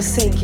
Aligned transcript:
forsaken. 0.00 0.39